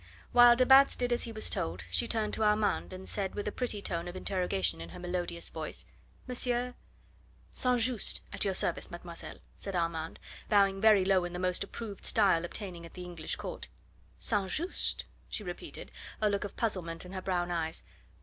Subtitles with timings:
[0.31, 3.47] While de Batz did as he was told, she turned to Armand and said with
[3.47, 5.85] a pretty tone of interrogation in her melodious voice:
[6.27, 6.73] "Monsieur?"
[7.51, 7.79] "St.
[7.79, 10.19] Just, at your service, mademoiselle," said Armand,
[10.49, 13.67] bowing very low in the most approved style obtaining at the English Court.
[14.17, 14.49] "St.
[14.49, 17.83] Just?" she repeated, a look of puzzlement in her brown eyes.